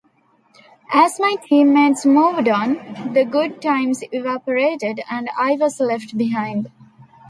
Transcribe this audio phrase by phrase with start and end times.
[0.93, 6.71] As my team-mates moved on, the good times evaporated and I was left behind.